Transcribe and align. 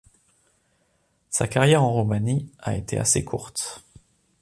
Sa 1.29 1.47
carrière 1.47 1.83
en 1.83 1.93
Roumanie 1.93 2.51
a 2.57 2.75
été 2.75 2.97
assez 2.97 3.23
courte. 3.23 3.85